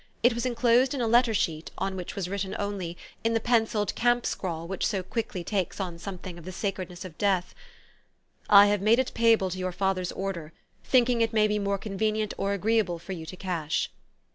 [0.23, 3.93] It was enclosed in a letter sheet, on which was written only, in the pencilled
[3.93, 7.53] camp scrawl which so quickly takes on something of the sacredness of death,
[8.39, 10.53] u I have made it paj^able to your father's order,
[10.83, 13.91] thinking it may be more convenient or agreeable for you to cash."